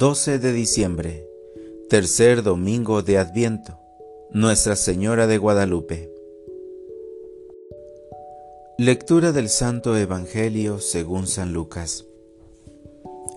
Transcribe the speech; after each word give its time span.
12 0.00 0.38
de 0.38 0.54
diciembre, 0.54 1.28
tercer 1.90 2.42
domingo 2.42 3.02
de 3.02 3.18
Adviento, 3.18 3.78
Nuestra 4.30 4.74
Señora 4.74 5.26
de 5.26 5.36
Guadalupe. 5.36 6.10
Lectura 8.78 9.32
del 9.32 9.50
Santo 9.50 9.98
Evangelio 9.98 10.78
según 10.78 11.26
San 11.26 11.52
Lucas. 11.52 12.06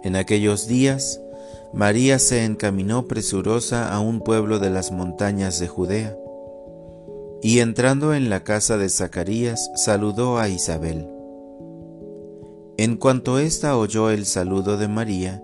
En 0.06 0.16
aquellos 0.16 0.66
días, 0.66 1.20
María 1.74 2.18
se 2.18 2.46
encaminó 2.46 3.10
presurosa 3.10 3.94
a 3.94 4.00
un 4.00 4.22
pueblo 4.22 4.58
de 4.58 4.70
las 4.70 4.94
montañas 4.94 5.60
de 5.60 5.68
Judea, 5.68 6.18
y 7.42 7.60
entrando 7.60 8.14
en 8.14 8.30
la 8.30 8.46
casa 8.46 8.78
de 8.78 8.88
Zacarías, 8.88 9.70
saludó 9.76 10.38
a 10.38 10.48
Isabel. 10.48 11.10
En 12.78 12.96
cuanto 12.96 13.38
ésta 13.38 13.78
oyó 13.78 14.12
el 14.12 14.26
saludo 14.26 14.78
de 14.78 14.88
María, 14.88 15.44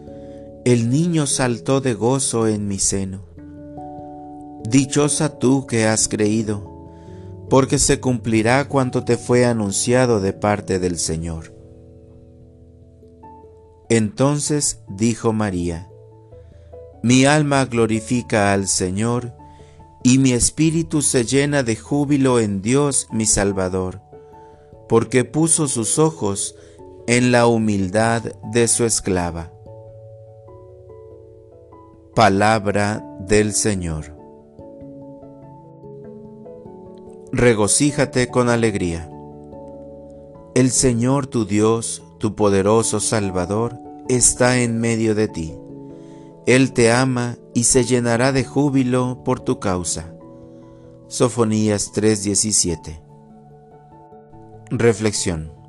el 0.63 0.91
niño 0.91 1.25
saltó 1.25 1.81
de 1.81 1.95
gozo 1.95 2.47
en 2.47 2.67
mi 2.67 2.77
seno. 2.77 3.25
Dichosa 4.69 5.39
tú 5.39 5.65
que 5.65 5.87
has 5.87 6.07
creído, 6.07 6.69
porque 7.49 7.79
se 7.79 7.99
cumplirá 7.99 8.67
cuanto 8.67 9.03
te 9.03 9.17
fue 9.17 9.45
anunciado 9.45 10.21
de 10.21 10.33
parte 10.33 10.77
del 10.77 10.99
Señor. 10.99 11.55
Entonces 13.89 14.83
dijo 14.87 15.33
María, 15.33 15.89
Mi 17.01 17.25
alma 17.25 17.65
glorifica 17.65 18.53
al 18.53 18.67
Señor, 18.67 19.33
y 20.03 20.19
mi 20.19 20.31
espíritu 20.31 21.01
se 21.01 21.25
llena 21.25 21.63
de 21.63 21.75
júbilo 21.75 22.39
en 22.39 22.61
Dios 22.61 23.07
mi 23.11 23.25
Salvador, 23.25 24.01
porque 24.87 25.25
puso 25.25 25.67
sus 25.67 25.97
ojos 25.97 26.55
en 27.07 27.31
la 27.31 27.47
humildad 27.47 28.23
de 28.51 28.67
su 28.67 28.85
esclava. 28.85 29.51
Palabra 32.15 33.01
del 33.21 33.53
Señor. 33.53 34.17
Regocíjate 37.31 38.27
con 38.27 38.49
alegría. 38.49 39.09
El 40.53 40.71
Señor 40.71 41.27
tu 41.27 41.45
Dios, 41.45 42.03
tu 42.19 42.35
poderoso 42.35 42.99
Salvador, 42.99 43.77
está 44.09 44.59
en 44.59 44.81
medio 44.81 45.15
de 45.15 45.29
ti. 45.29 45.55
Él 46.45 46.73
te 46.73 46.91
ama 46.91 47.37
y 47.53 47.63
se 47.63 47.85
llenará 47.85 48.33
de 48.33 48.43
júbilo 48.43 49.23
por 49.23 49.39
tu 49.39 49.61
causa. 49.61 50.13
Sofonías 51.07 51.93
3:17 51.93 52.99
Reflexión 54.69 55.60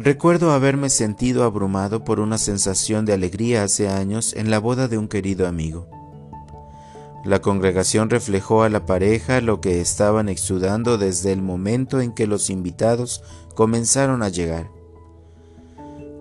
Recuerdo 0.00 0.52
haberme 0.52 0.90
sentido 0.90 1.42
abrumado 1.42 2.04
por 2.04 2.20
una 2.20 2.38
sensación 2.38 3.04
de 3.04 3.14
alegría 3.14 3.64
hace 3.64 3.88
años 3.88 4.32
en 4.32 4.48
la 4.48 4.60
boda 4.60 4.86
de 4.86 4.96
un 4.96 5.08
querido 5.08 5.48
amigo. 5.48 5.88
La 7.24 7.42
congregación 7.42 8.08
reflejó 8.08 8.62
a 8.62 8.68
la 8.68 8.86
pareja 8.86 9.40
lo 9.40 9.60
que 9.60 9.80
estaban 9.80 10.28
exudando 10.28 10.98
desde 10.98 11.32
el 11.32 11.42
momento 11.42 12.00
en 12.00 12.12
que 12.12 12.28
los 12.28 12.48
invitados 12.48 13.24
comenzaron 13.56 14.22
a 14.22 14.28
llegar. 14.28 14.70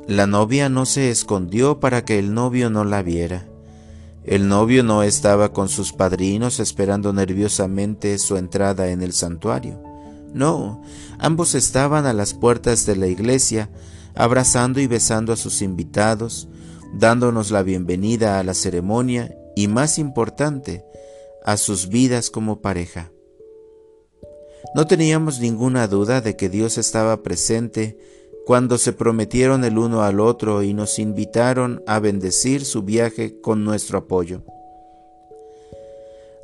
La 0.08 0.26
novia 0.26 0.70
no 0.70 0.88
se 0.88 1.12
escondió 1.12 1.80
para 1.80 2.04
que 2.04 2.18
el 2.18 2.34
novio 2.34 2.72
no 2.72 2.84
la 2.84 3.04
viera. 3.04 3.46
El 4.24 4.48
novio 4.48 4.82
no 4.82 5.04
estaba 5.04 5.54
con 5.54 5.70
sus 5.70 5.94
padrinos 5.94 6.60
esperando 6.60 7.14
nerviosamente 7.14 8.18
su 8.18 8.38
entrada 8.38 8.90
en 8.90 9.04
el 9.04 9.14
santuario. 9.14 9.87
No, 10.34 10.82
ambos 11.20 11.56
estaban 11.56 12.06
a 12.06 12.14
las 12.14 12.34
puertas 12.34 12.86
de 12.86 12.96
la 12.96 13.08
iglesia, 13.08 13.70
abrazando 14.16 14.80
y 14.80 14.88
besando 14.88 15.34
a 15.34 15.38
sus 15.38 15.62
invitados, 15.62 16.48
dándonos 16.94 17.52
la 17.52 17.64
bienvenida 17.64 18.40
a 18.40 18.44
la 18.44 18.54
ceremonia 18.54 19.36
y, 19.56 19.68
más 19.68 20.00
importante, 20.00 20.86
a 21.44 21.58
sus 21.58 21.90
vidas 21.90 22.30
como 22.30 22.62
pareja. 22.62 23.12
No 24.76 24.86
teníamos 24.86 25.40
ninguna 25.40 25.88
duda 25.88 26.22
de 26.22 26.36
que 26.36 26.50
Dios 26.50 26.78
estaba 26.78 27.24
presente 27.24 27.98
cuando 28.46 28.78
se 28.78 28.94
prometieron 28.94 29.64
el 29.64 29.78
uno 29.78 30.04
al 30.04 30.20
otro 30.20 30.64
y 30.64 30.74
nos 30.74 31.00
invitaron 31.00 31.84
a 31.88 32.00
bendecir 32.00 32.66
su 32.66 32.84
viaje 32.84 33.40
con 33.42 33.64
nuestro 33.64 33.98
apoyo. 34.00 34.44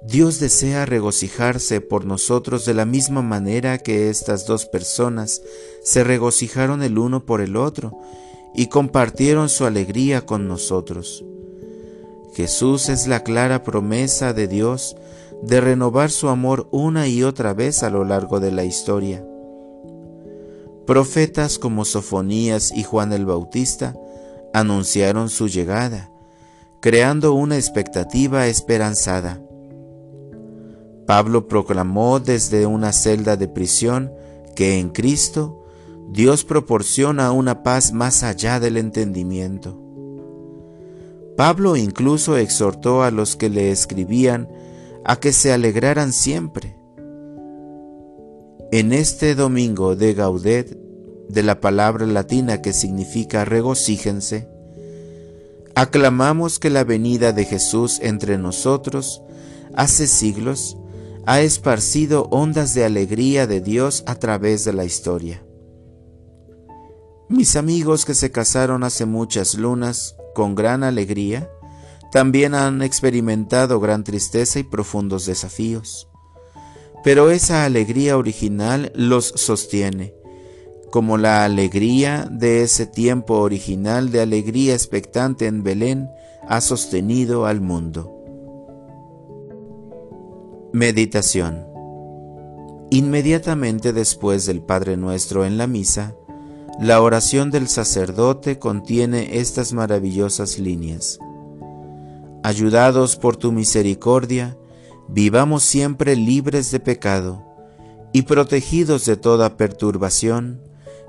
Dios 0.06 0.40
desea 0.40 0.86
regocijarse 0.86 1.80
por 1.80 2.06
nosotros 2.06 2.66
de 2.66 2.74
la 2.74 2.86
misma 2.86 3.22
manera 3.22 3.78
que 3.78 4.10
estas 4.10 4.46
dos 4.46 4.66
personas 4.66 5.42
se 5.82 6.04
regocijaron 6.04 6.84
el 6.84 6.98
uno 6.98 7.26
por 7.26 7.40
el 7.40 7.56
otro 7.56 7.98
y 8.54 8.68
compartieron 8.68 9.48
su 9.48 9.66
alegría 9.66 10.26
con 10.26 10.48
nosotros. 10.48 11.24
Jesús 12.36 12.90
es 12.90 13.08
la 13.08 13.24
clara 13.24 13.64
promesa 13.64 14.34
de 14.34 14.48
Dios 14.48 14.96
de 15.42 15.62
renovar 15.62 16.10
su 16.10 16.30
amor 16.30 16.68
una 16.72 17.08
y 17.08 17.24
otra 17.24 17.54
vez 17.54 17.84
a 17.84 17.90
lo 17.90 18.04
largo 18.04 18.40
de 18.40 18.52
la 18.52 18.64
historia. 18.64 19.26
Profetas 20.86 21.60
como 21.60 21.86
Sofonías 21.86 22.72
y 22.76 22.84
Juan 22.84 23.14
el 23.14 23.26
Bautista 23.26 23.96
anunciaron 24.54 25.30
su 25.30 25.48
llegada, 25.48 26.12
creando 26.82 27.34
una 27.34 27.56
expectativa 27.56 28.48
esperanzada. 28.48 29.43
Pablo 31.06 31.48
proclamó 31.48 32.20
desde 32.20 32.66
una 32.66 32.94
celda 32.94 33.36
de 33.36 33.48
prisión 33.48 34.12
que 34.56 34.80
en 34.80 34.90
Cristo 34.90 35.66
Dios 36.10 36.46
proporciona 36.46 37.32
una 37.32 37.64
paz 37.64 37.92
más 37.92 38.24
allá 38.24 38.60
del 38.60 38.78
entendimiento. 38.78 39.80
Pablo 41.36 41.76
incluso 41.76 42.38
exhortó 42.38 43.04
a 43.04 43.12
los 43.12 43.36
que 43.36 43.50
le 43.50 43.72
escribían 43.72 44.48
a 45.04 45.18
que 45.18 45.34
se 45.34 45.52
alegraran 45.52 46.14
siempre. 46.14 46.78
En 48.72 48.94
este 48.94 49.36
domingo 49.36 49.96
de 49.96 50.14
Gaudet, 50.14 50.78
de 51.28 51.44
la 51.44 51.60
palabra 51.60 52.06
latina 52.06 52.62
que 52.62 52.74
significa 52.74 53.46
regocíjense, 53.46 54.48
aclamamos 55.76 56.60
que 56.60 56.70
la 56.70 56.84
venida 56.84 57.34
de 57.34 57.46
Jesús 57.46 58.00
entre 58.02 58.38
nosotros 58.38 59.24
hace 59.74 60.08
siglos 60.08 60.78
ha 61.26 61.42
esparcido 61.42 62.28
ondas 62.32 62.74
de 62.74 62.84
alegría 62.84 63.48
de 63.48 63.62
Dios 63.62 64.04
a 64.08 64.16
través 64.16 64.66
de 64.66 64.74
la 64.74 64.84
historia. 64.84 65.46
Mis 67.30 67.56
amigos 67.56 68.06
que 68.06 68.14
se 68.14 68.32
casaron 68.32 68.84
hace 68.84 69.06
muchas 69.06 69.56
lunas 69.56 70.16
con 70.36 70.54
gran 70.56 70.84
alegría, 70.84 71.50
también 72.12 72.54
han 72.54 72.82
experimentado 72.82 73.80
gran 73.80 74.04
tristeza 74.04 74.60
y 74.60 74.64
profundos 74.64 75.26
desafíos. 75.26 76.10
Pero 77.04 77.32
esa 77.32 77.66
alegría 77.66 78.18
original 78.18 78.92
los 78.94 79.28
sostiene, 79.36 80.14
como 80.92 81.18
la 81.18 81.44
alegría 81.44 82.28
de 82.30 82.62
ese 82.62 82.86
tiempo 82.86 83.40
original 83.40 84.12
de 84.12 84.22
alegría 84.22 84.74
expectante 84.74 85.48
en 85.48 85.64
Belén 85.64 86.08
ha 86.48 86.62
sostenido 86.62 87.46
al 87.46 87.62
mundo. 87.62 88.13
Meditación 90.76 91.68
Inmediatamente 92.90 93.94
después 93.94 94.48
del 94.48 94.64
Padre 94.64 94.98
Nuestro 94.98 95.46
en 95.46 95.60
la 95.60 95.68
misa, 95.68 96.16
la 96.80 97.00
oración 97.00 97.52
del 97.52 97.68
sacerdote 97.68 98.58
contiene 98.58 99.38
estas 99.38 99.74
maravillosas 99.74 100.58
líneas. 100.58 101.20
Ayudados 102.42 103.18
por 103.18 103.38
tu 103.38 103.52
misericordia, 103.52 104.58
vivamos 105.08 105.62
siempre 105.62 106.16
libres 106.16 106.72
de 106.72 106.80
pecado 106.80 107.46
y 108.12 108.24
protegidos 108.24 109.06
de 109.06 109.16
toda 109.16 109.58
perturbación, 109.58 110.60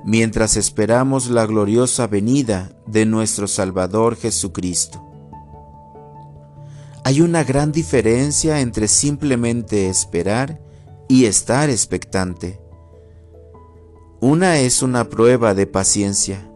mientras 0.04 0.58
esperamos 0.58 1.30
la 1.30 1.46
gloriosa 1.46 2.06
venida 2.06 2.76
de 2.86 3.06
nuestro 3.06 3.48
Salvador 3.48 4.16
Jesucristo. 4.16 5.13
Hay 7.06 7.20
una 7.20 7.44
gran 7.44 7.70
diferencia 7.70 8.60
entre 8.60 8.88
simplemente 8.88 9.90
esperar 9.90 10.58
y 11.06 11.26
estar 11.26 11.68
expectante. 11.68 12.58
Una 14.22 14.58
es 14.58 14.82
una 14.82 15.10
prueba 15.10 15.52
de 15.52 15.66
paciencia, 15.66 16.50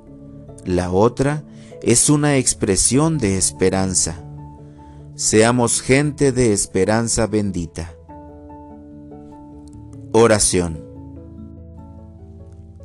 la 0.65 0.91
otra 0.91 1.45
es 1.83 2.09
una 2.09 2.37
expresión 2.39 3.19
de 3.19 3.37
esperanza. 3.37 4.25
seamos 5.17 5.83
gente 5.83 6.33
de 6.33 6.55
esperanza 6.55 7.27
bendita. 7.27 7.95
Oración. 10.13 10.83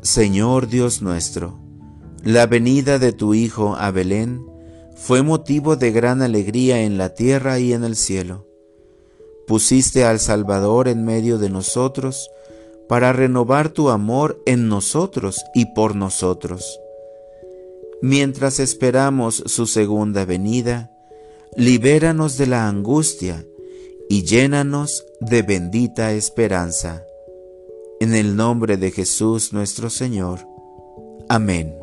Señor 0.02 0.68
Dios 0.68 1.02
nuestro, 1.02 1.60
la 2.24 2.46
venida 2.46 3.00
de 3.00 3.14
tu 3.14 3.34
Hijo 3.34 3.78
a 3.78 3.92
Belén 3.92 4.53
fue 4.96 5.24
motivo 5.24 5.76
de 5.76 5.92
gran 5.92 6.22
alegría 6.22 6.82
en 6.82 6.98
la 6.98 7.14
tierra 7.14 7.60
y 7.60 7.74
en 7.74 7.84
el 7.84 7.96
cielo. 7.96 8.48
Pusiste 9.48 10.06
al 10.06 10.20
Salvador 10.20 10.88
en 10.88 11.04
medio 11.04 11.38
de 11.38 11.50
nosotros 11.50 12.30
para 12.88 13.14
renovar 13.14 13.70
tu 13.70 13.90
amor 13.90 14.42
en 14.46 14.68
nosotros 14.70 15.44
y 15.54 15.74
por 15.74 15.96
nosotros. 15.96 16.80
Mientras 18.02 18.60
esperamos 18.60 19.44
su 19.46 19.66
segunda 19.66 20.26
venida, 20.26 20.92
libéranos 21.56 22.38
de 22.38 22.48
la 22.48 22.68
angustia 22.68 23.46
y 24.10 24.24
llénanos 24.24 25.06
de 25.20 25.42
bendita 25.42 26.14
esperanza. 26.14 27.04
En 28.00 28.14
el 28.14 28.36
nombre 28.36 28.78
de 28.78 28.92
Jesús 28.92 29.54
nuestro 29.54 29.90
Señor. 29.90 30.40
Amén. 31.30 31.83